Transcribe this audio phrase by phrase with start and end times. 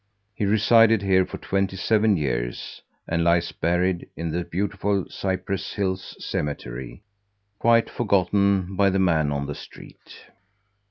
[0.33, 6.15] He resided here for twenty seven years and lies buried in the beautiful Cypress Hills
[6.17, 7.03] Cemetery,
[7.59, 10.25] quite forgotten by the man on the street.